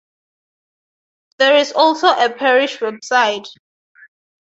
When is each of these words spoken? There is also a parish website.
There 1.37 1.55
is 1.57 1.73
also 1.73 2.07
a 2.07 2.33
parish 2.35 2.79
website. 2.79 3.45